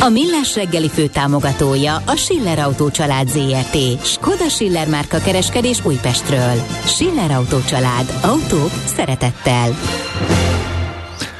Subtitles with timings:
[0.00, 4.04] A Millás reggeli főtámogatója a Schiller Autó család ZRT.
[4.04, 6.62] Skoda Schiller márka kereskedés Újpestről.
[6.84, 8.18] Schiller Autó család.
[8.22, 9.70] Autók szeretettel.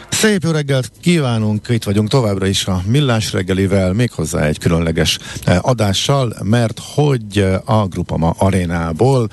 [0.09, 5.69] Szép jó reggelt kívánunk, itt vagyunk továbbra is a Millás reggelivel, méghozzá egy különleges eh,
[5.69, 9.29] adással, mert hogy eh, a Grupama arénából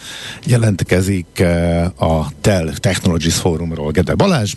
[0.45, 4.53] jelentkezik eh, a TEL Technologies Forumról Gede Balázs,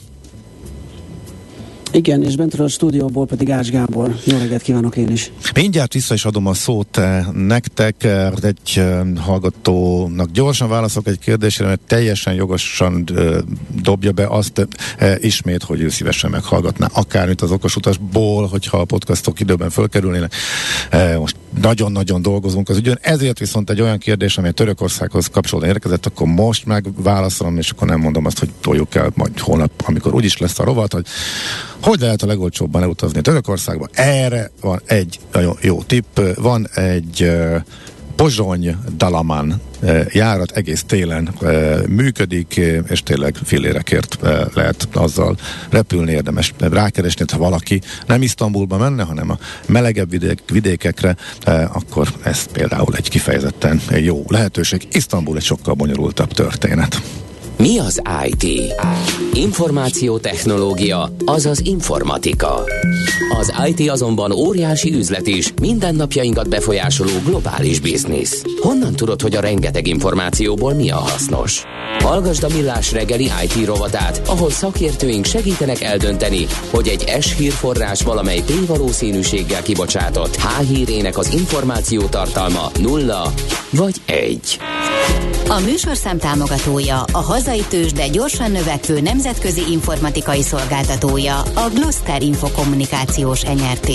[1.92, 4.14] igen, és bentről a stúdióból pedig Ács Gábor.
[4.24, 5.32] Jó reggelt kívánok én is.
[5.54, 11.18] Mindjárt vissza is adom a szót eh, nektek, eh, egy eh, hallgatónak gyorsan válaszok egy
[11.18, 13.08] kérdésre, mert teljesen jogosan
[13.82, 14.68] dobja be azt
[15.20, 20.34] ismét, hogy ő szívesen meghallgatná akármit az okosutasból, hogyha a podcastok időben fölkerülnének.
[21.18, 26.06] Most nagyon-nagyon dolgozunk az ügyön, ezért viszont egy olyan kérdés, ami a Törökországhoz kapcsolatban érkezett,
[26.06, 30.38] akkor most megválaszolom, és akkor nem mondom azt, hogy toljuk el majd holnap, amikor úgyis
[30.38, 31.06] lesz a rovat, hogy
[31.82, 33.88] hogy lehet a legolcsóbban elutazni Törökországba?
[33.92, 36.20] Erre van egy nagyon jó tipp.
[36.36, 37.60] Van egy uh,
[38.18, 39.60] Pozsony Dalaman
[40.12, 41.34] járat egész télen
[41.88, 44.18] működik, és tényleg fillérekért
[44.54, 45.36] lehet azzal
[45.70, 51.16] repülni, érdemes rákeresni, ha valaki nem Isztambulba menne, hanem a melegebb vidék, vidékekre,
[51.72, 54.88] akkor ez például egy kifejezetten jó lehetőség.
[54.92, 57.02] Isztambul egy sokkal bonyolultabb történet.
[57.58, 58.74] Mi az IT?
[59.32, 62.64] Információtechnológia, azaz informatika.
[63.38, 68.44] Az IT azonban óriási üzlet is, mindennapjainkat befolyásoló globális biznisz.
[68.60, 71.62] Honnan tudod, hogy a rengeteg információból mi a hasznos?
[71.98, 78.42] Hallgasd a Millás reggeli IT rovatát, ahol szakértőink segítenek eldönteni, hogy egy S hírforrás valamely
[78.46, 83.32] P-valószínűséggel kibocsátott H hírének az információ tartalma nulla
[83.70, 84.58] vagy egy.
[85.48, 93.42] A műsorszám támogatója, a hazai tős, de gyorsan növekvő nemzetközi informatikai szolgáltatója, a Gloster Infokommunikációs
[93.42, 93.88] NRT.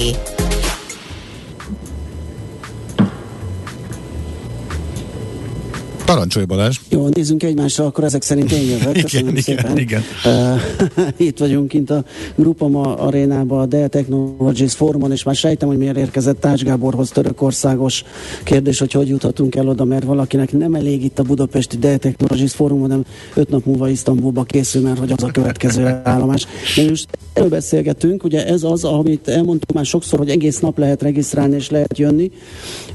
[6.06, 6.80] Parancsolj Balázs!
[6.90, 8.98] Jó, nézzünk egymásra, akkor ezek szerint én jövök.
[8.98, 9.78] igen, igen, szépen.
[9.78, 10.02] igen.
[10.26, 12.04] Uh, itt vagyunk kint a
[12.36, 18.04] Grupama arénában, a Dell Technologies Forumon, és már sejtem, hogy miért érkezett Tács Gáborhoz törökországos
[18.44, 22.54] kérdés, hogy hogy juthatunk el oda, mert valakinek nem elég itt a budapesti Dell Technologies
[22.54, 26.46] Forum, hanem öt nap múlva Isztambulba készül, mert hogy az a következő állomás.
[26.76, 31.02] De most erről beszélgetünk, ugye ez az, amit elmondtuk már sokszor, hogy egész nap lehet
[31.02, 32.32] regisztrálni és lehet jönni.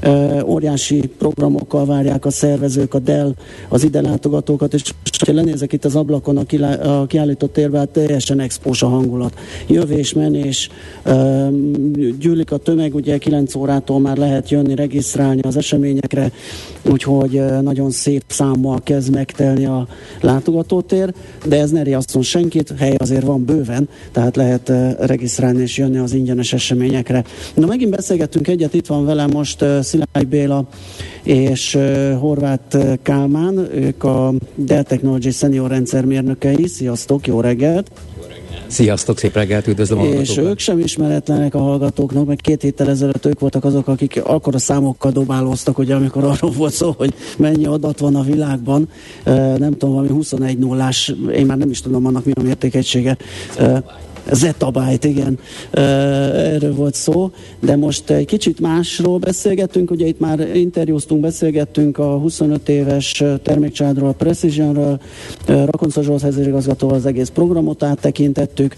[0.03, 3.33] Uh, óriási programokkal várják a szervezők, a Dell
[3.69, 4.83] az ide látogatókat, és
[5.25, 9.33] ha lenézek itt az ablakon a, kilá, a kiállított térben, hát teljesen expós a hangulat.
[9.67, 10.69] Jövés, menés,
[12.19, 16.31] gyűlik a tömeg, ugye 9 órától már lehet jönni, regisztrálni az eseményekre,
[16.91, 19.87] úgyhogy nagyon szép számmal kezd megtelni a
[20.21, 21.13] látogatótér,
[21.45, 26.13] de ez ne riaszton senkit, hely azért van bőven, tehát lehet regisztrálni és jönni az
[26.13, 27.23] ingyenes eseményekre.
[27.53, 30.67] Na megint beszélgettünk egyet, itt van velem most Szilágy Béla
[31.23, 31.77] és
[32.19, 36.67] Horváth Kálmán, ők a Dell Technology Senior rendszermérnökei.
[36.67, 37.91] Sziasztok, jó reggelt!
[38.67, 43.25] Sziasztok, szép reggelt, üdvözlöm a És ők sem ismeretlenek a hallgatóknak, meg két héttel ezelőtt
[43.25, 47.65] ők voltak azok, akik akkor a számokkal dobálóztak, ugye, amikor arról volt szó, hogy mennyi
[47.65, 48.89] adat van a világban.
[49.57, 53.17] Nem tudom, valami 21 nullás, én már nem is tudom annak mi a mértékegysége.
[54.31, 55.39] Zettabyte, igen,
[55.71, 62.17] erről volt szó, de most egy kicsit másról beszélgettünk, ugye itt már interjúztunk, beszélgettünk a
[62.17, 64.99] 25 éves termékcsádról, a Precisionről,
[65.45, 68.75] Rakonca Zsolt igazgatóval az egész programot áttekintettük,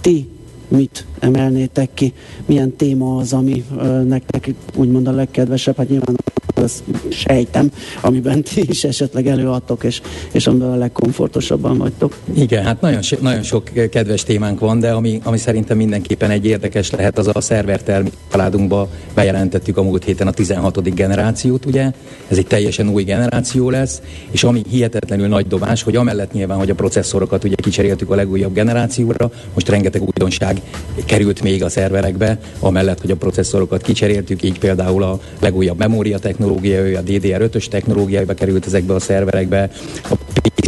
[0.00, 0.28] ti
[0.68, 2.12] mit emelnétek ki,
[2.46, 3.64] milyen téma az, ami
[4.06, 6.16] nektek úgymond a legkedvesebb, hát nyilván
[6.62, 7.70] azt sejtem,
[8.00, 10.00] amiben ti is esetleg előadtok, és,
[10.32, 12.16] és amiben a legkomfortosabban vagytok.
[12.34, 16.46] Igen, hát nagyon, so, nagyon sok kedves témánk van, de ami, ami szerintem mindenképpen egy
[16.46, 20.94] érdekes lehet, az a szerver családunkba bejelentettük a múlt héten a 16.
[20.94, 21.90] generációt, ugye?
[22.28, 26.70] Ez egy teljesen új generáció lesz, és ami hihetetlenül nagy dobás, hogy amellett nyilván, hogy
[26.70, 30.60] a processzorokat ugye kicseréltük a legújabb generációra, most rengeteg újdonság
[31.04, 36.98] került még a szerverekbe, amellett, hogy a processzorokat kicseréltük, így például a legújabb memória technológia,
[36.98, 39.70] a DDR5-ös technológiába került ezekbe a szerverekbe,
[40.02, 40.14] a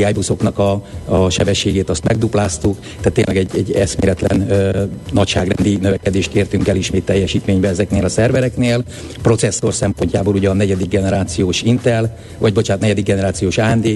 [0.04, 4.82] TI buszoknak a, a sebességét azt megdupláztuk, tehát tényleg egy, egy eszméletlen ö,
[5.12, 8.84] nagyságrendi növekedést értünk el ismét teljesítménybe ezeknél a szervereknél.
[9.22, 13.86] Processzor szempontjából ugye a negyedik generációs Intel, vagy bocsánat, negyedik generációs AMD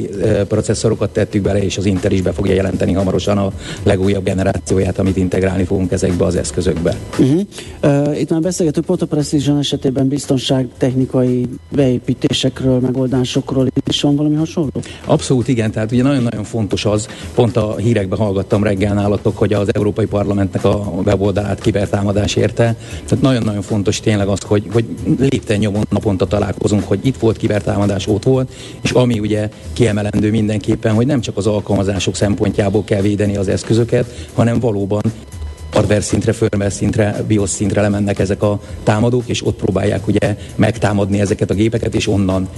[0.48, 3.52] processzorokat tettük bele, és az Intel is be fogja jelenteni hamarosan a
[3.82, 6.96] legújabb generációját, amit integrálni fogunk ezekbe az eszközökbe.
[7.18, 7.40] Uh-huh.
[7.82, 14.70] Uh, itt már beszélgetünk Photo Precision esetében biztonságtechnikai beépítésekről, megoldásokról is van valami hasonló?
[15.04, 19.74] Abszolút igen, tehát ugye nagyon-nagyon fontos az, pont a hírekben hallgattam reggel nálatok, hogy az
[19.74, 22.76] Európai Parlamentnek a weboldalát kibertámadás érte.
[23.08, 24.84] Tehát nagyon-nagyon fontos tényleg az, hogy, hogy
[25.18, 28.52] lépten nyomon naponta találkozunk, hogy itt volt kibertámadás, ott volt,
[28.82, 34.28] és ami ugye kiemelendő mindenképpen, hogy nem csak az alkalmazások szempontjából kell védeni az eszközöket,
[34.34, 35.02] hanem valóban
[35.74, 41.20] hardware szintre, firmware szintre, BIOS szintre lemennek ezek a támadók, és ott próbálják ugye megtámadni
[41.20, 42.48] ezeket a gépeket, és onnan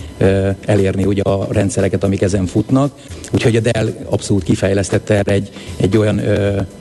[0.64, 2.92] elérni ugye a rendszereket, amik ezen futnak.
[3.32, 6.20] Úgyhogy a Dell abszolút kifejlesztette erre egy, egy olyan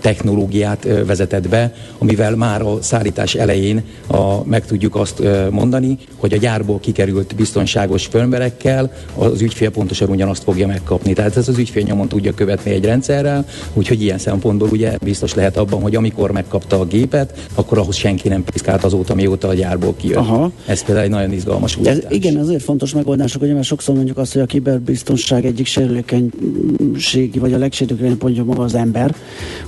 [0.01, 6.37] technológiát vezetett be, amivel már a szállítás elején a, meg tudjuk azt mondani, hogy a
[6.37, 11.13] gyárból kikerült biztonságos firmverekkel az ügyfél pontosan ugyanazt fogja megkapni.
[11.13, 15.57] Tehát ez az ügyfél nyomon tudja követni egy rendszerrel, úgyhogy ilyen szempontból ugye biztos lehet
[15.57, 19.53] abban, hogy amikor amikor megkapta a gépet, akkor ahhoz senki nem piszkált azóta, mióta a
[19.53, 20.17] gyárból kijött.
[20.17, 20.51] Aha.
[20.65, 21.97] Ez például egy nagyon izgalmas újítás.
[21.97, 27.39] Ez, igen, azért fontos megoldások, hogy mert sokszor mondjuk azt, hogy a kiberbiztonság egyik sérülékenységi,
[27.39, 29.15] vagy a legsérülékenyebb pontja maga az ember.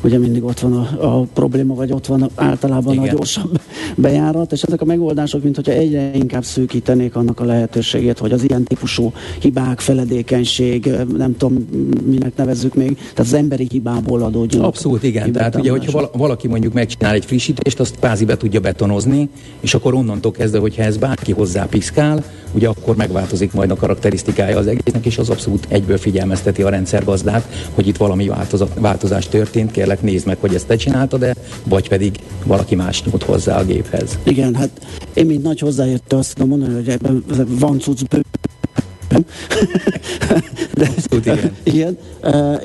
[0.03, 3.07] Ugye mindig ott van a, a probléma, vagy ott van általában igen.
[3.07, 3.61] a gyorsabb
[3.95, 8.43] bejárat, és ezek a megoldások, mint hogyha egyre inkább szűkítenék annak a lehetőségét, hogy az
[8.43, 11.67] ilyen típusú hibák, feledékenység, nem tudom,
[12.05, 14.63] minek nevezzük még, tehát az emberi hibából adódjon.
[14.63, 15.31] Abszolút igen.
[15.31, 19.29] Tehát ugye, hogyha valaki valaki mondjuk megcsinál egy frissítést, azt kvázi be tudja betonozni,
[19.59, 22.23] és akkor onnantól kezdve, hogyha ez bárki hozzá piszkál,
[22.53, 27.69] ugye akkor megváltozik majd a karakterisztikája az egésznek, és az abszolút egyből figyelmezteti a rendszergazdát,
[27.73, 28.31] hogy itt valami
[28.75, 33.23] változás történt, kérlek nézd meg, hogy ezt te csináltad de vagy pedig valaki más nyújt
[33.23, 34.17] hozzá a géphez.
[34.23, 34.69] Igen, hát
[35.13, 38.01] én mint nagy hozzáértő azt tudom mondani, hogy ebben van cucc
[39.09, 39.25] nem?
[40.77, 41.51] De, Abszolút, igen.
[41.75, 41.97] igen.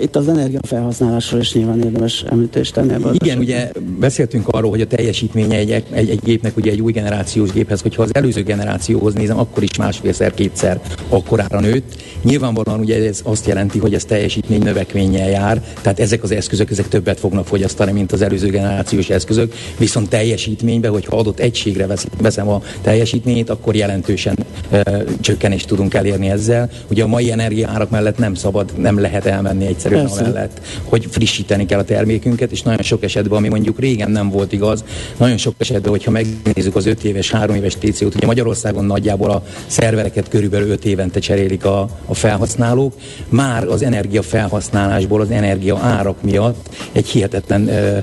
[0.00, 2.88] Itt az energiafelhasználásról is nyilván érdemes említést tenni.
[2.88, 3.38] Igen, esetben.
[3.38, 7.80] ugye beszéltünk arról, hogy a teljesítménye egy, egy, egy gépnek, ugye egy új generációs géphez,
[7.80, 12.02] hogyha az előző generációhoz nézem, akkor is másfélszer, kétszer akkorára nőtt.
[12.22, 16.88] Nyilvánvalóan ugye ez azt jelenti, hogy ez teljesítmény növekménnyel jár, tehát ezek az eszközök ezek
[16.88, 21.86] többet fognak fogyasztani, mint az előző generációs eszközök, viszont teljesítményben, hogyha adott egységre
[22.20, 24.38] veszem a teljesítményét, akkor jelentősen
[24.70, 24.80] uh,
[25.20, 26.70] csökkenést tudunk elérni ezzel.
[26.88, 30.22] Ugye a mai energiaárak mellett nem szabad, nem lehet elmenni egyszerűen Persze.
[30.22, 34.52] mellett, hogy frissíteni kell a termékünket, és nagyon sok esetben, ami mondjuk régen nem volt
[34.52, 34.84] igaz,
[35.16, 39.42] nagyon sok esetben, hogyha megnézzük az 5 éves, 3 éves TCO-t, ugye Magyarországon nagyjából a
[39.66, 42.94] szervereket körülbelül 5 évente cserélik a, a felhasználók,
[43.28, 47.98] már az energia felhasználásból, az energia árak miatt egy hihetetlen ö,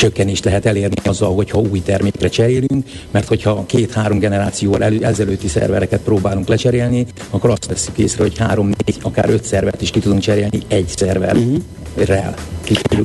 [0.00, 6.48] csökkenést lehet elérni azzal, hogyha új termékre cserélünk, mert hogyha két-három generációval ezelőtti szervereket próbálunk
[6.48, 10.60] lecserélni, akkor azt veszük észre, hogy három, négy, akár öt szervert is ki tudunk cserélni
[10.68, 11.36] egy szerver.
[11.36, 11.62] Uh-huh.
[11.94, 12.34] Real.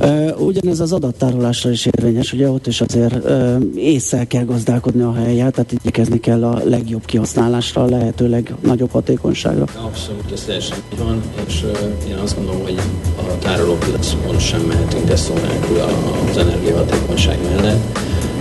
[0.00, 5.14] Uh, ugyanez az adattárolásra is érvényes, ugye ott is azért uh, észre kell gazdálkodni a
[5.14, 9.64] helyet, tehát igyekezni kell a legjobb kihasználásra, a lehető legnagyobb hatékonyságra.
[9.84, 12.80] Abszolút, ez teljesen van, és uh, én azt gondolom, hogy
[13.16, 15.80] a tárolópiacon sem mehetünk ezt szó nélkül
[16.30, 17.98] az energiahatékonyság mellett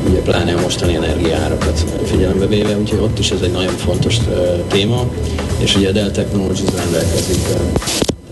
[0.10, 4.18] ugye pláne a mostani energiárakat figyelembe véve, úgyhogy ott is ez egy nagyon fontos
[4.68, 5.08] téma,
[5.58, 7.38] és ugye a Dell Technologies rendelkezik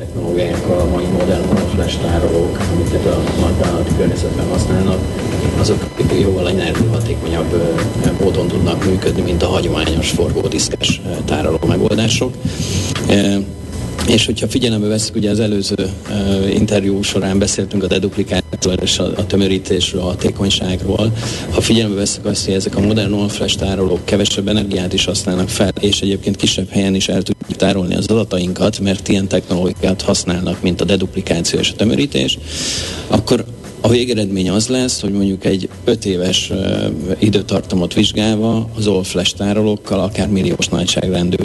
[0.03, 5.00] technológiákkal, a mai modern flash tárolók, amiket a nagyvállalati környezetben használnak,
[5.60, 5.88] azok
[6.22, 7.77] jóval energiahatékonyabb
[8.19, 12.33] módon tudnak működni, mint a hagyományos forgódiszkes tároló megoldások.
[14.07, 15.75] És hogyha figyelembe veszük, ugye az előző
[16.10, 21.13] uh, interjú során beszéltünk a deduplikációról és a, a tömörítésről, a hatékonyságról.
[21.51, 25.72] Ha figyelembe veszük azt, hogy ezek a modern all-flash tárolók kevesebb energiát is használnak fel,
[25.79, 30.81] és egyébként kisebb helyen is el tudjuk tárolni az adatainkat, mert ilyen technológiát használnak, mint
[30.81, 32.38] a deduplikáció és a tömörítés,
[33.07, 33.45] akkor
[33.85, 36.51] a végeredmény az lesz, hogy mondjuk egy 5 éves
[37.19, 41.35] időtartamot vizsgálva az all flash tárolókkal akár milliós nagyságrendű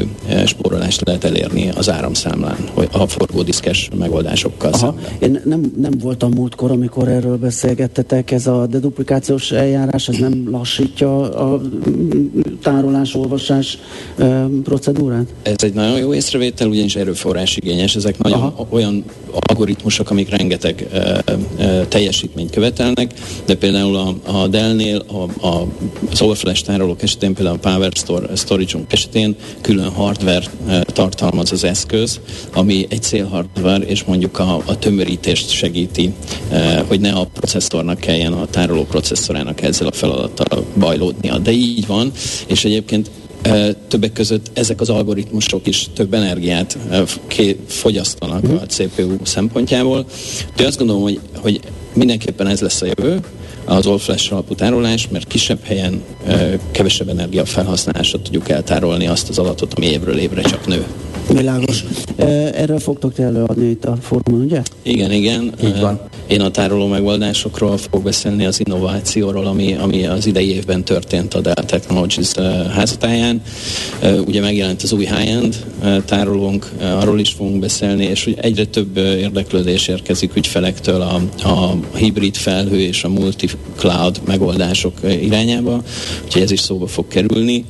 [0.47, 4.95] spórolást lehet elérni az áramszámlán, hogy a forgódiszkes megoldásokkal Aha.
[5.18, 11.30] Én nem, nem voltam múltkor, amikor erről beszélgettetek, ez a deduplikációs eljárás, ez nem lassítja
[11.30, 11.61] a
[12.62, 13.78] tárolás-olvasás
[14.62, 15.26] procedúrát?
[15.42, 17.97] Ez egy nagyon jó észrevétel, ugyanis erőforrás igényes.
[17.97, 18.66] Ezek nagyon Aha.
[18.71, 23.13] olyan algoritmusok, amik rengeteg uh, uh, teljesít teljesítményt követelnek,
[23.47, 25.67] de például a, a Dell-nél a, a,
[26.11, 30.45] az tárolók esetén, például a Power Store, storage esetén külön hardware
[30.85, 32.21] tartalmaz az eszköz,
[32.53, 36.13] ami egy célhardware, és mondjuk a, a tömörítést segíti,
[36.87, 41.39] hogy ne a processzornak kelljen, a tároló processzorának ezzel a feladattal bajlódnia.
[41.39, 42.13] De így van,
[42.47, 43.11] és egyébként
[43.89, 46.79] Többek között ezek az algoritmusok is több energiát
[47.67, 50.07] fogyasztanak a CPU szempontjából.
[50.57, 51.61] De azt gondolom, hogy, hogy
[51.99, 53.21] mindenképpen ez lesz a jövő,
[53.64, 56.02] az all flash alapú tárolás, mert kisebb helyen
[56.71, 60.85] kevesebb energia felhasználásra tudjuk eltárolni azt az adatot, ami évről évre csak nő.
[61.33, 61.85] Világos.
[62.55, 64.63] Erről fogtok te előadni itt a fórumon, ugye?
[64.83, 65.53] Igen, igen.
[65.65, 66.01] Így van.
[66.27, 71.41] Én a tároló megoldásokról fogok beszélni, az innovációról, ami, ami az idei évben történt a
[71.41, 72.33] Dell Technologies
[72.71, 73.43] házatáján.
[74.27, 75.65] Ugye megjelent az új high-end
[76.05, 82.81] tárolónk, arról is fogunk beszélni, és egyre több érdeklődés érkezik ügyfelektől a, a hibrid felhő
[82.81, 85.83] és a multi-cloud megoldások irányába,
[86.25, 87.65] úgyhogy ez is szóba fog kerülni.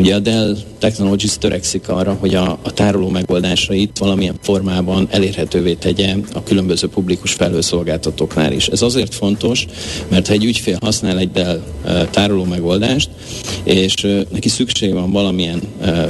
[0.00, 6.14] Ugye a Dell Technologies törekszik arra, hogy a, a tároló megoldásait valamilyen formában elérhetővé tegye
[6.32, 8.66] a különböző publikus felhőszolgáltatóknál is.
[8.66, 9.66] Ez azért fontos,
[10.08, 11.62] mert ha egy ügyfél használ egy Dell
[12.10, 13.10] tároló megoldást,
[13.62, 13.94] és
[14.32, 15.60] neki szükség van valamilyen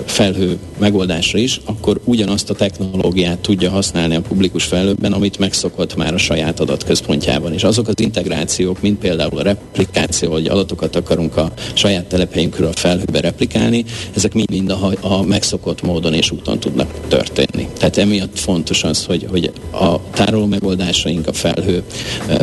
[0.04, 6.14] felhő megoldásra is, akkor ugyanazt a technológiát tudja használni a publikus felhőben, amit megszokott már
[6.14, 7.52] a saját adatközpontjában.
[7.52, 12.73] És azok az integrációk, mint például a replikáció, hogy adatokat akarunk a saját telephelyünkről a
[12.73, 13.80] felhőbe replikálni,
[14.15, 17.69] ezek mind a, a megszokott módon és úton tudnak történni.
[17.79, 21.83] Tehát emiatt fontos az, hogy, hogy a tároló megoldásaink a felhő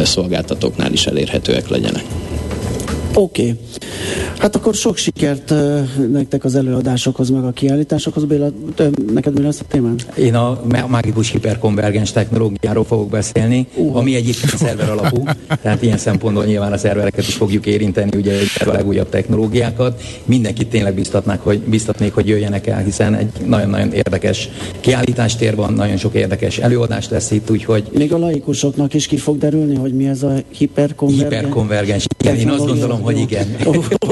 [0.04, 2.04] szolgáltatóknál is elérhetőek legyenek.
[3.20, 3.42] Oké.
[3.42, 3.60] Okay.
[4.38, 5.80] Hát akkor sok sikert uh,
[6.12, 8.26] nektek az előadásokhoz, meg a kiállításokhoz.
[8.26, 9.96] Béla, te, neked mi lesz a témán?
[10.18, 13.96] Én a mágikus hiperkonvergens technológiáról fogok beszélni, uh.
[13.96, 15.24] ami egyébként szerver alapú,
[15.62, 20.02] tehát ilyen szempontból nyilván a szervereket is fogjuk érinteni, ugye a legújabb technológiákat.
[20.26, 25.98] Mindenkit tényleg biztatnák, hogy, biztatnék, hogy jöjjenek el, hiszen egy nagyon-nagyon érdekes kiállítástér van, nagyon
[25.98, 27.84] sok érdekes előadás lesz itt, úgyhogy...
[27.94, 31.34] Még a laikusoknak is ki fog derülni, hogy mi ez a hiperkonvergens?
[31.34, 32.06] Hiperkonvergens.
[32.20, 33.48] Igen, én azt gondolom, hogy igen.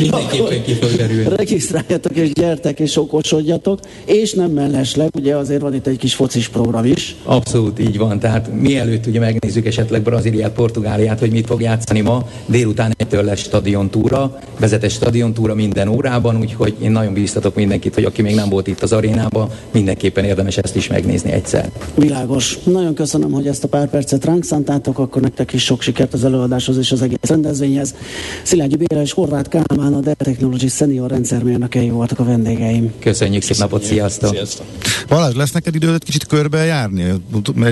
[0.00, 1.36] Mindenképpen ki fog derülni.
[1.36, 6.48] Regisztráljatok és gyertek és okosodjatok, és nem mellesleg, ugye azért van itt egy kis focis
[6.48, 7.16] program is.
[7.22, 12.28] Abszolút így van, tehát mielőtt ugye megnézzük esetleg Brazíliát, Portugáliát, hogy mit fog játszani ma,
[12.46, 18.22] délután egytől lesz stadiontúra, vezetes stadiontúra minden órában, úgyhogy én nagyon bíztatok mindenkit, hogy aki
[18.22, 21.70] még nem volt itt az arénában, mindenképpen érdemes ezt is megnézni egyszer.
[21.94, 22.58] Világos.
[22.64, 26.24] Nagyon köszönöm, hogy ezt a pár percet ránk szántátok, akkor nektek is sok sikert az
[26.24, 27.94] előadáshoz és az egész rendezvényhez.
[28.42, 32.92] Szilágyi Béla és Horváth Kálmán, a Dell Technology Senior rendszermérnökei voltak a vendégeim.
[32.98, 34.30] Köszönjük szép napot, sziasztok!
[34.30, 34.66] sziasztok.
[35.08, 37.04] Balázs, lesz neked időd egy kicsit körbejárni?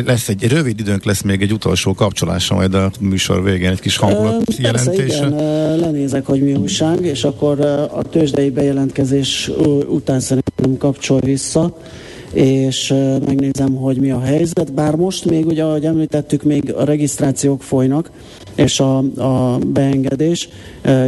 [0.04, 3.80] Lesz egy, egy rövid időnk lesz még egy utolsó kapcsolása majd a műsor végén, egy
[3.80, 5.26] kis hangulat uh, jelentése.
[5.26, 7.60] igen, lenézek, hogy mi újság, és akkor
[7.92, 9.50] a tőzsdei bejelentkezés
[9.88, 11.76] után szerintem kapcsolj vissza
[12.32, 12.94] és
[13.26, 18.10] megnézem, hogy mi a helyzet, bár most még ugye, ahogy említettük, még a regisztrációk folynak,
[18.54, 20.48] és a, a beengedés.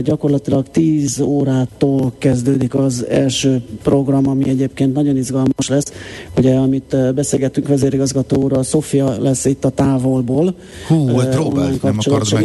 [0.03, 5.93] Gyakorlatilag 10 órától kezdődik az első program, ami egyébként nagyon izgalmas lesz.
[6.37, 10.55] Ugye, amit beszélgettünk vezérigazgató úr, a Sofia lesz itt a távolból.
[10.89, 12.45] Hú, hát próbáld, nem akarod meg,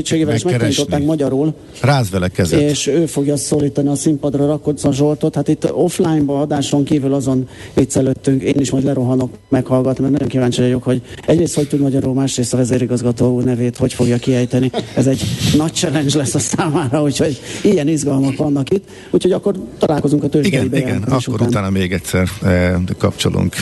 [0.68, 1.54] és magyarul.
[1.82, 2.62] Ráz vele kezet.
[2.62, 5.36] És ő fogja szólítani a színpadra Rakodszon Zsoltot.
[5.36, 10.62] Hát itt offline-ba adáson kívül azon viccelődtünk, én is majd lerohanok meghallgatni, mert nagyon kíváncsi
[10.62, 15.08] vagyok, hogy egyrészt hogy tud magyarul, másrészt a vezérigazgató úr nevét hogy fogja kiejteni ez
[15.08, 15.22] egy
[15.58, 18.90] nagy challenge lesz a számára, úgyhogy ilyen izgalmak vannak itt.
[19.10, 21.48] Úgyhogy akkor találkozunk a tőzsdei Igen, igen, akkor után.
[21.48, 23.56] utána még egyszer e, kapcsolunk.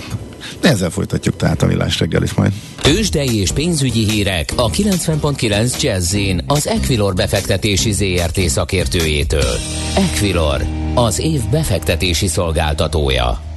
[0.62, 2.52] De ezzel folytatjuk tehát a millás reggel is majd.
[2.82, 6.16] Tőzsdei és pénzügyi hírek a 90.9 jazz
[6.48, 9.58] az Equilor befektetési ZRT szakértőjétől.
[9.96, 10.62] Equilor,
[10.94, 13.53] az év befektetési szolgáltatója.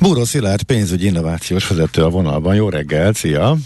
[0.00, 2.54] Búró Szilárd pénzügyi innovációs vezető a vonalban.
[2.54, 3.56] Jó reggel, szia!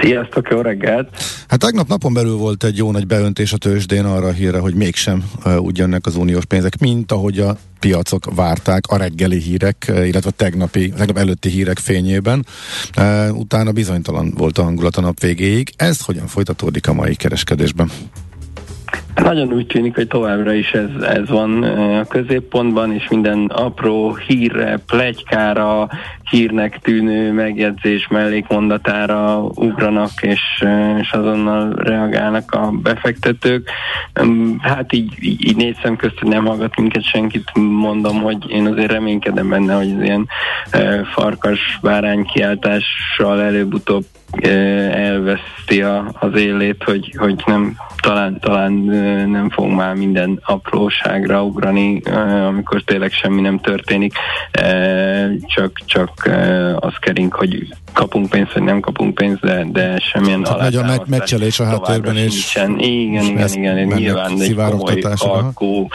[0.00, 1.08] Sziasztok, jó reggelt!
[1.48, 4.74] Hát tegnap napon belül volt egy jó nagy beöntés a tőzsdén arra a híre, hogy
[4.74, 5.24] mégsem
[5.58, 10.36] úgy jönnek az uniós pénzek, mint ahogy a piacok várták a reggeli hírek, illetve a
[10.36, 12.46] tegnapi, tegnap előtti hírek fényében.
[13.30, 15.72] Utána bizonytalan volt a hangulat a nap végéig.
[15.76, 17.90] Ez hogyan folytatódik a mai kereskedésben?
[19.22, 24.78] Nagyon úgy tűnik, hogy továbbra is ez, ez van a középpontban, és minden apró hírre,
[24.86, 25.88] plegykára,
[26.30, 30.64] hírnek tűnő megjegyzés mellékmondatára ugranak, és,
[31.00, 33.70] és azonnal reagálnak a befektetők.
[34.60, 39.48] Hát így, így, négy szem közt, nem hallgat minket senkit, mondom, hogy én azért reménykedem
[39.48, 40.28] benne, hogy ilyen
[41.14, 44.04] farkas bárány kiáltással előbb-utóbb
[44.42, 48.72] elveszti a, az élét, hogy, hogy nem talán, talán
[49.30, 52.00] nem fog már minden apróságra ugrani,
[52.46, 54.12] amikor tényleg semmi nem történik,
[55.46, 56.30] csak, csak
[56.76, 57.54] az kering, hogy
[57.94, 62.16] kapunk pénzt, vagy nem kapunk pénzt, de, de semmilyen Tehát Nagyon meg, megcselés a háttérben,
[62.16, 62.78] és nincsen.
[62.78, 63.98] Igen, igen, igen, igen.
[63.98, 65.88] nyilván egy komoly alkú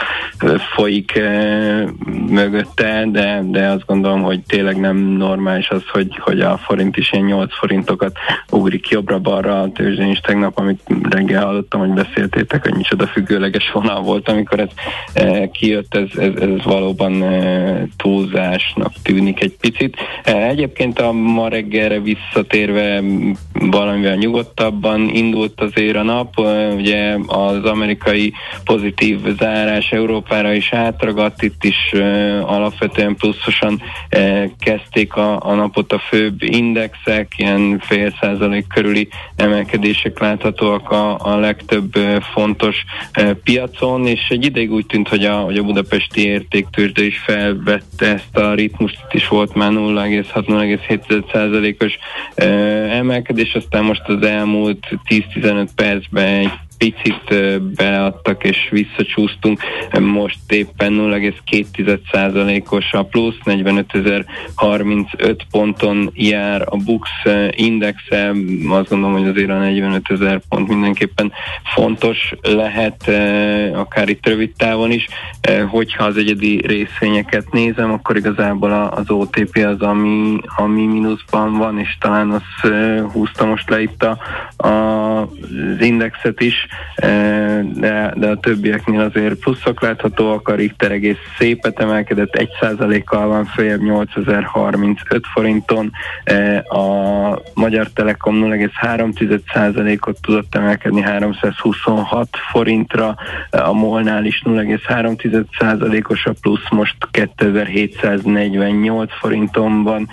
[0.74, 1.88] folyik e,
[2.28, 7.12] mögötte, de, de azt gondolom, hogy tényleg nem normális az, hogy, hogy a forint is
[7.12, 8.16] ilyen 8 forintokat
[8.50, 10.80] ugrik jobbra-balra a tőzsdén is tegnap, amit
[11.10, 14.68] reggel hallottam, hogy beszéltétek, hogy micsoda függőleges vonal volt, amikor ez
[15.12, 19.96] e, kijött, ez, ez, ez valóban e, túlzásnak tűnik egy picit.
[20.22, 23.02] E, egyébként a ma reggel erre visszatérve
[23.52, 26.38] valamivel nyugodtabban indult azért a nap,
[26.76, 28.32] ugye az amerikai
[28.64, 31.92] pozitív zárás Európára is átragadt, itt is
[32.42, 33.82] alapvetően pluszosan
[34.58, 41.36] kezdték a, a napot a főbb indexek, ilyen fél százalék körüli emelkedések láthatóak a, a
[41.36, 41.92] legtöbb
[42.32, 42.84] fontos
[43.44, 48.36] piacon, és egy ideig úgy tűnt, hogy a, hogy a budapesti értéktőzsde is felvette ezt
[48.36, 51.98] a ritmust, itt is volt már 0,6-0,7 os
[52.90, 57.22] emelkedés, aztán most az elmúlt 10-15 percben egy picit
[57.74, 59.60] beadtak és visszacsúsztunk.
[60.00, 67.08] Most éppen 0,2%-os a plusz, 45.035 ponton jár a Bux
[67.50, 68.32] indexe.
[68.68, 71.32] Azt gondolom, hogy azért a 45 ezer pont mindenképpen
[71.74, 73.08] fontos lehet,
[73.74, 75.06] akár itt rövid távon is.
[75.68, 81.96] Hogyha az egyedi részvényeket nézem, akkor igazából az OTP az, ami, ami mínuszban van, és
[82.00, 82.42] talán az
[83.12, 84.18] húzta most le itt a,
[84.66, 86.68] a, az indexet is
[87.72, 93.80] de, de a többieknél azért pluszok láthatóak, a Richter egész szépet emelkedett, 1%-kal van följebb
[93.80, 95.90] 8035 forinton,
[96.68, 96.84] a
[97.54, 103.16] Magyar Telekom 0,3%-ot tudott emelkedni 326 forintra,
[103.50, 110.08] a Molnál is 0,3%-os a plusz, most 2748 forinton van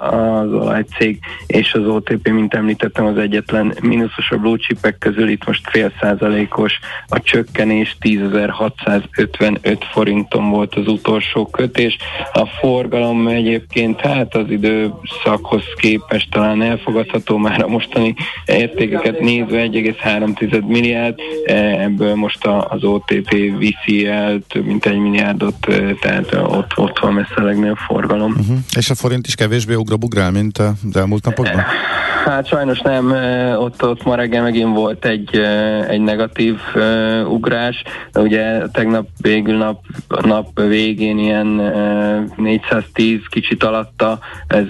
[0.00, 5.46] az olajcég, és az OTP, mint említettem, az egyetlen mínuszos a blue chipek közül, itt
[5.46, 11.96] most fél százalékos a csökkenés, 10.655 forinton volt az utolsó kötés.
[12.32, 18.14] A forgalom egyébként hát az időszakhoz képest talán elfogadható már a mostani
[18.46, 21.18] értékeket nézve 1,3 milliárd,
[21.78, 25.54] ebből most az OTP viszi el több mint egy milliárdot,
[26.00, 28.30] tehát ott, ott van messze a legnagyobb forgalom.
[28.30, 28.58] Uh-huh.
[28.76, 31.64] És a forint is kevésbé ugra-bugrál, mint az elmúlt napokban?
[32.24, 33.10] Hát sajnos nem,
[33.58, 35.36] ott, ott ma reggel megint volt egy,
[35.88, 36.60] egy negatív
[37.28, 37.82] ugrás.
[38.14, 39.80] Ugye tegnap végül nap,
[40.22, 41.46] nap végén ilyen
[42.36, 44.18] 410 kicsit alatta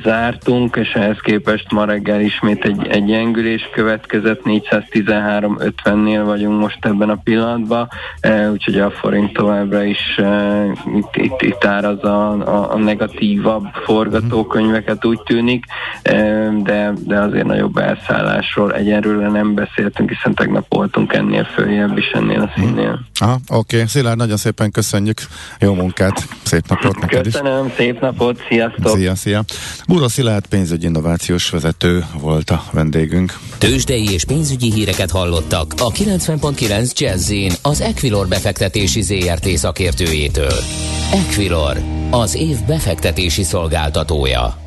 [0.03, 7.11] zártunk, és ehhez képest ma reggel ismét egy, egy gyengülés következett, 413-50-nél vagyunk most ebben
[7.11, 7.89] a pillanatban,
[8.53, 10.21] úgyhogy a forint továbbra is
[10.97, 15.65] itt, itt, itt áraz a, a, a negatívabb forgatókönyveket úgy tűnik,
[16.63, 22.11] de, de azért ennél nagyobb elszállásról egyenről nem beszéltünk, hiszen tegnap voltunk ennél följebb is
[22.11, 23.01] ennél a színnél.
[23.21, 23.77] Aha, oké.
[23.77, 23.89] Okay.
[23.89, 25.21] Szilárd, nagyon szépen köszönjük.
[25.61, 27.73] Jó munkát, szép napot neked Köszönöm, is.
[27.77, 28.97] szép napot, sziasztok!
[28.97, 29.43] Szia, szia!
[29.89, 33.39] Búra Szilárd pénzügyi innovációs vezető volt a vendégünk.
[33.59, 40.59] Tőzsdei és pénzügyi híreket hallottak a 90.9 jazz az Equilor befektetési ZRT szakértőjétől.
[41.13, 41.77] Equilor,
[42.11, 44.64] az év befektetési szolgáltatója.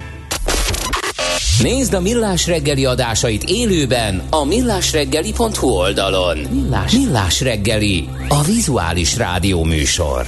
[1.61, 6.37] Nézd a Millás reggeli adásait élőben a millásreggeli.hu oldalon.
[6.37, 10.25] Millás, Millás reggeli, a vizuális rádió műsor.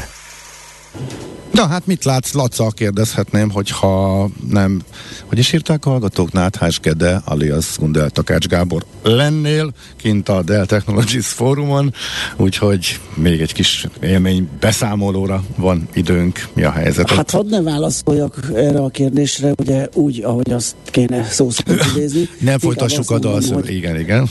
[1.51, 4.81] Na hát mit látsz, Laca, kérdezhetném, hogyha nem,
[5.25, 10.65] hogy is írták a hallgatók, Náthás Gede, alias Gundel Takács Gábor lennél kint a Dell
[10.65, 11.93] Technologies fórumon,
[12.38, 16.47] úgyhogy még egy kis élmény beszámolóra van időnk.
[16.53, 17.09] Mi a helyzet?
[17.09, 21.49] Hát hadd ne válaszoljak erre a kérdésre, ugye úgy, ahogy azt kéne szó
[21.93, 22.29] idézni.
[22.39, 23.62] nem folytassuk a dalszor.
[23.62, 23.73] Hogy...
[23.73, 24.29] Igen, igen.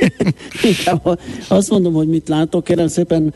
[0.76, 3.34] Inkább azt mondom, hogy mit látok, kérem szépen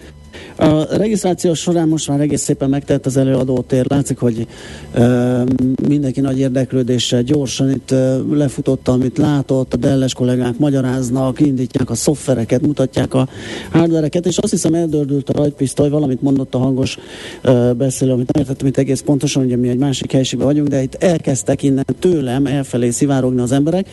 [0.60, 3.84] A regisztráció során most már egész szépen megtett az előadótér.
[3.88, 4.46] Látszik, hogy
[4.94, 5.42] ö,
[5.88, 11.94] mindenki nagy érdeklődéssel gyorsan itt ö, lefutotta, amit látott, a Delles kollégák magyaráznak, indítják a
[11.94, 13.28] szoftvereket, mutatják a
[13.70, 16.98] hardvereket, és azt hiszem eldördült a rajtpisztoly, valamit mondott a hangos
[17.42, 20.82] ö, beszélő, amit nem értettem itt egész pontosan, ugye mi egy másik helységben vagyunk, de
[20.82, 23.86] itt elkezdtek innen tőlem elfelé szivárogni az emberek,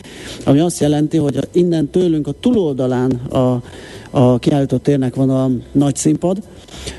[0.44, 3.62] ami azt jelenti, hogy innen tőlünk a túloldalán a
[4.16, 6.42] a kiállított térnek van a nagy színpad,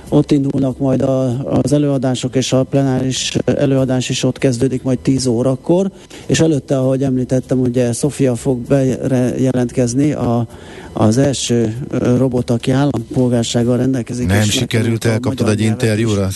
[0.10, 5.26] ott indulnak majd a, az előadások, és a plenáris előadás is ott kezdődik majd 10
[5.26, 5.92] órakor,
[6.26, 10.48] és előtte, ahogy említettem, ugye Sofia fog bejelentkezni a,
[10.94, 14.28] az első robot, aki állampolgársággal rendelkezik.
[14.28, 16.30] Nem sikerült, elkaptad egy interjúra,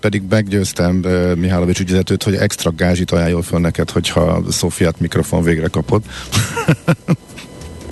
[0.00, 1.04] pedig meggyőztem
[1.36, 6.02] Mihálovics ügyvezetőt, hogy extra gázsit ajánljon föl neked, hogyha Sofiát mikrofon végre kapod.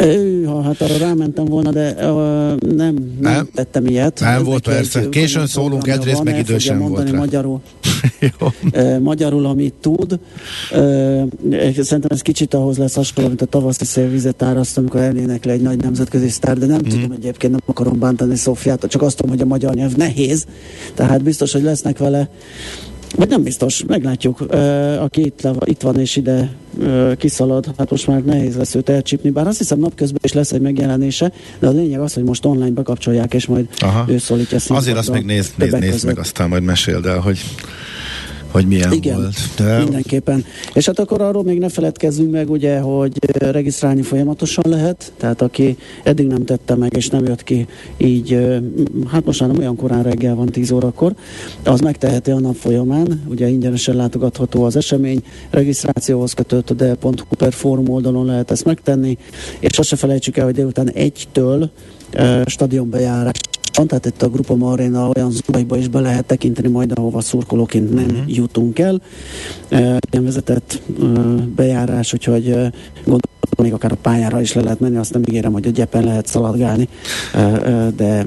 [0.00, 4.20] Ő, ha hát arra rámentem volna, de uh, nem, nem, nem tettem ilyet.
[4.20, 5.08] Nem volt persze.
[5.08, 7.18] Későn szólunk, egyrészt meg idő sem volt rá.
[7.18, 7.60] Magyarul,
[9.00, 10.18] magyarul, amit tud.
[11.50, 15.62] Szerintem ez kicsit ahhoz lesz hasonló, mint a tavaszi szélvizet áraszt, amikor elnének le egy
[15.62, 16.88] nagy nemzetközi sztár, de nem mm.
[16.88, 20.46] tudom egyébként, nem akarom bántani Szofiát, csak azt tudom, hogy a magyar nyelv nehéz,
[20.94, 22.28] tehát biztos, hogy lesznek vele
[23.16, 24.40] vagy nem biztos, meglátjuk.
[25.00, 26.50] Aki itt, le, itt van és ide
[27.18, 30.60] kiszalad, hát most már nehéz lesz őt elcsípni, bár azt hiszem napközben is lesz egy
[30.60, 34.04] megjelenése, de a lényeg az, hogy most online bekapcsolják, és majd Aha.
[34.08, 37.38] ő szólítja Azért azt még nézd, nézd, nézd meg, aztán majd meséld el, hogy
[38.50, 39.36] hogy milyen Igen, volt.
[39.56, 39.78] De...
[39.78, 40.44] mindenképpen.
[40.72, 45.76] És hát akkor arról még ne feledkezzünk meg, ugye, hogy regisztrálni folyamatosan lehet, tehát aki
[46.02, 48.38] eddig nem tette meg, és nem jött ki így,
[49.10, 51.14] hát most már nem olyan korán reggel van 10 órakor,
[51.64, 57.52] az megteheti a nap folyamán, ugye ingyenesen látogatható az esemény, regisztrációhoz kötött a del.hu per
[57.52, 59.18] fórum oldalon lehet ezt megtenni,
[59.58, 61.70] és azt se felejtsük el, hogy délután egytől
[62.14, 63.38] uh, stadionbejárás
[63.76, 67.94] van, tehát itt a Grupa Arena olyan zónaiba is be lehet tekinteni majd, ahova szurkolóként
[67.94, 68.34] nem uh-huh.
[68.34, 69.00] jutunk el.
[70.10, 70.82] Ilyen vezetett
[71.54, 72.44] bejárás, úgyhogy
[72.94, 73.20] gondolom,
[73.56, 76.26] még akár a pályára is le lehet menni, azt nem ígérem, hogy a gyepen lehet
[76.26, 76.88] szaladgálni,
[77.96, 78.26] de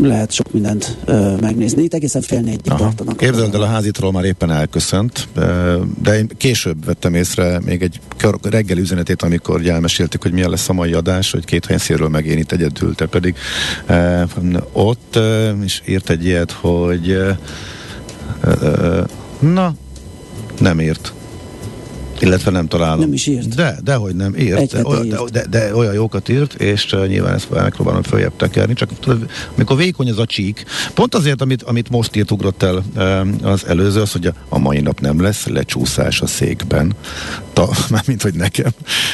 [0.00, 0.96] lehet sok mindent
[1.40, 1.82] megnézni.
[1.82, 3.16] Itt egészen fél négyig tartanak.
[3.16, 5.28] Képzeld el, a házitról már éppen elköszönt,
[6.02, 8.00] de én később vettem észre még egy
[8.42, 12.26] reggeli üzenetét, amikor elmesélték, hogy milyen lesz a mai adás, hogy két helyen szélről meg
[12.26, 13.34] én itt egyedül, te pedig
[14.72, 15.18] ott
[15.64, 17.18] is írt egy ilyet, hogy
[19.38, 19.74] na,
[20.58, 21.12] nem írt
[22.24, 23.00] illetve nem találom.
[23.00, 23.54] Nem is írt.
[23.54, 24.72] De, de hogy nem írt.
[24.72, 25.30] De, olyan, írt.
[25.30, 29.30] De, de, de, olyan jókat írt, és uh, nyilván ezt megpróbálom följebb tekerni, csak tudod,
[29.54, 33.66] amikor vékony az a csík, pont azért, amit, amit most írt, ugrott el uh, az
[33.66, 36.92] előző, az, hogy a, mai nap nem lesz lecsúszás a székben,
[37.52, 37.70] Ta,
[38.06, 38.70] mint hogy nekem.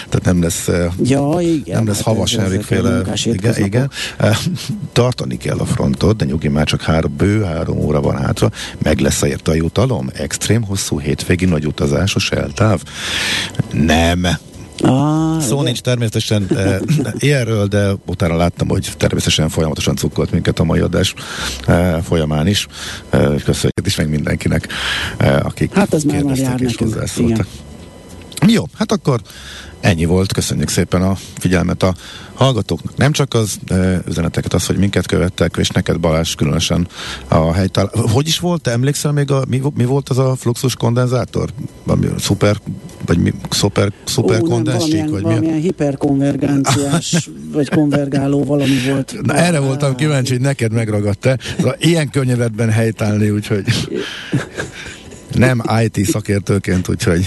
[0.09, 3.03] Tehát nem lesz, uh, ja, igen, nem lesz hát havas féle.
[3.25, 3.91] Igen, igen.
[4.93, 8.51] Tartani kell a frontot, de nyugi már csak három, bő három óra van hátra,
[8.83, 12.83] meg lesz érte a jutalom, extrém hosszú hétvégi nagy utazásos eltáv.
[13.73, 14.27] Nem.
[14.83, 16.81] Ah, Szó nincs természetesen e,
[17.19, 21.15] ilyenről, de utána láttam, hogy természetesen folyamatosan cukkolt minket a mai adás
[21.67, 22.67] e, folyamán is.
[23.11, 24.69] E, köszönjük is meg mindenkinek,
[25.17, 27.47] e, akik hát ez kérdeztek és hozzászóltak.
[28.47, 29.21] Jó, hát akkor
[29.81, 30.33] ennyi volt.
[30.33, 31.95] Köszönjük szépen a figyelmet a
[32.35, 32.97] hallgatóknak.
[32.97, 36.89] Nem csak az de üzeneteket, az, hogy minket követtek, és neked Balázs különösen
[37.29, 37.91] a helytál.
[38.13, 38.67] Hogy is volt?
[38.67, 41.49] Emlékszel még, a, mi, mi volt az a fluxus kondenzátor?
[41.85, 42.57] Valami szuper,
[43.07, 45.09] vagy mi, szuper, szuper Ó, kondensík?
[45.09, 45.61] Vagy valamilyen mi?
[45.61, 49.17] hiperkonvergenciás, vagy konvergáló valami volt.
[49.23, 51.39] Na, erre voltam kíváncsi, hogy neked megragadt-e.
[51.79, 53.65] Ilyen könnyedben helytállni, úgyhogy
[55.41, 57.27] nem IT szakértőként, úgyhogy,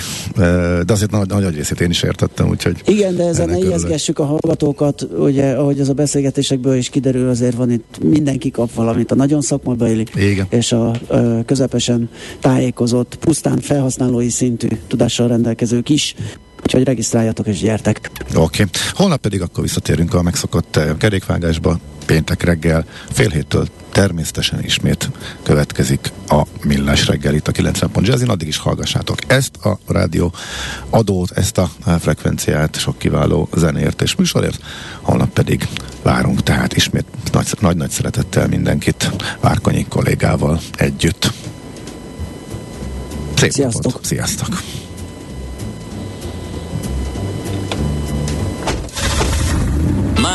[0.86, 2.82] de azért nagy, nagy részét én is értettem, úgyhogy...
[2.86, 7.56] Igen, de ezen ne ijeszgessük a hallgatókat, ugye, ahogy az a beszélgetésekből is kiderül, azért
[7.56, 10.46] van itt, mindenki kap valamit, a nagyon szakmabeili, Igen.
[10.50, 16.16] és a, a közepesen tájékozott, pusztán felhasználói szintű tudással rendelkezők is
[16.64, 18.12] Úgyhogy regisztráljatok és gyertek.
[18.36, 18.38] Oké.
[18.40, 18.66] Okay.
[18.94, 21.80] Holnap pedig akkor visszatérünk a megszokott kerékvágásba.
[22.06, 25.10] Péntek reggel fél héttől természetesen ismét
[25.44, 30.34] következik a Millás reggel itt a 90 pont jazzin, addig is hallgassátok ezt a rádió
[30.90, 34.62] adót, ezt a frekvenciát, sok kiváló zenért és műsorért,
[35.02, 35.68] holnap pedig
[36.02, 37.06] várunk tehát ismét
[37.60, 41.32] nagy-nagy szeretettel mindenkit Várkonyi kollégával együtt.
[43.36, 43.84] Szép Sziasztok!
[43.84, 44.06] Napot.
[44.06, 44.62] Sziasztok!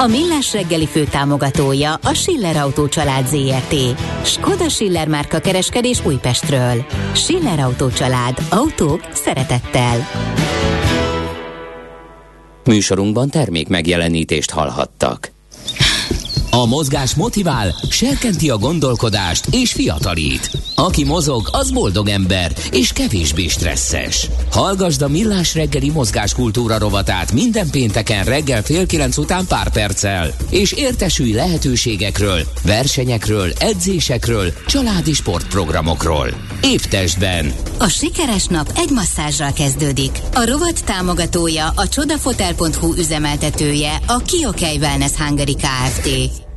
[0.00, 3.74] A Millás reggeli fő támogatója a Schiller Autó család ZRT.
[4.22, 6.84] Skoda Schiller márka kereskedés Újpestről.
[7.12, 8.38] Schiller Autó család.
[8.50, 9.96] Autók szeretettel.
[12.64, 15.30] Műsorunkban termék megjelenítést hallhattak.
[16.60, 20.50] A mozgás motivál, serkenti a gondolkodást és fiatalít.
[20.74, 24.28] Aki mozog, az boldog ember és kevésbé stresszes.
[24.50, 30.72] Hallgasd a Millás reggeli mozgáskultúra rovatát minden pénteken reggel fél kilenc után pár perccel, és
[30.72, 36.28] értesülj lehetőségekről, versenyekről, edzésekről, családi sportprogramokról.
[36.62, 37.52] Épp testben.
[37.78, 40.18] A sikeres nap egy masszázsral kezdődik.
[40.34, 46.48] A rovat támogatója, a csodafotel.hu üzemeltetője, a Kiokei Wellness Hungary Kft.